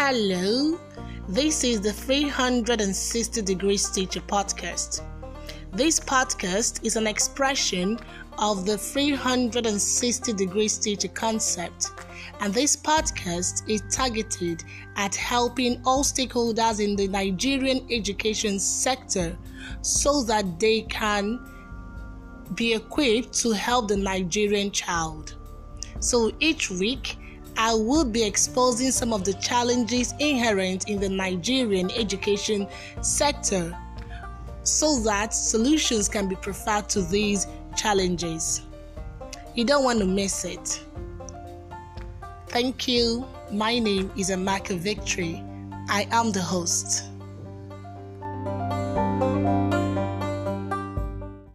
Hello, 0.00 0.78
this 1.28 1.64
is 1.64 1.80
the 1.80 1.92
360 1.92 3.42
Degrees 3.42 3.90
Teacher 3.90 4.20
podcast. 4.20 5.02
This 5.72 5.98
podcast 5.98 6.84
is 6.84 6.94
an 6.94 7.08
expression 7.08 7.98
of 8.38 8.64
the 8.64 8.78
360 8.78 10.32
Degrees 10.34 10.78
Teacher 10.78 11.08
concept, 11.08 11.90
and 12.40 12.54
this 12.54 12.76
podcast 12.76 13.68
is 13.68 13.82
targeted 13.90 14.62
at 14.94 15.16
helping 15.16 15.82
all 15.84 16.04
stakeholders 16.04 16.78
in 16.78 16.94
the 16.94 17.08
Nigerian 17.08 17.84
education 17.90 18.60
sector 18.60 19.36
so 19.82 20.22
that 20.22 20.60
they 20.60 20.82
can 20.82 21.40
be 22.54 22.74
equipped 22.74 23.32
to 23.40 23.50
help 23.50 23.88
the 23.88 23.96
Nigerian 23.96 24.70
child. 24.70 25.34
So 25.98 26.30
each 26.38 26.70
week, 26.70 27.16
I 27.60 27.74
will 27.74 28.04
be 28.04 28.22
exposing 28.22 28.92
some 28.92 29.12
of 29.12 29.24
the 29.24 29.34
challenges 29.34 30.14
inherent 30.20 30.88
in 30.88 31.00
the 31.00 31.08
Nigerian 31.08 31.90
education 31.90 32.68
sector 33.02 33.76
so 34.62 35.00
that 35.00 35.34
solutions 35.34 36.08
can 36.08 36.28
be 36.28 36.36
preferred 36.36 36.88
to 36.90 37.02
these 37.02 37.48
challenges. 37.76 38.62
You 39.56 39.64
don't 39.64 39.82
want 39.82 39.98
to 39.98 40.04
miss 40.06 40.44
it. 40.44 40.84
Thank 42.46 42.86
you. 42.86 43.26
My 43.50 43.80
name 43.80 44.12
is 44.16 44.30
Amaka 44.30 44.78
Victory. 44.78 45.42
I 45.88 46.06
am 46.12 46.30
the 46.30 46.42
host. 46.42 47.06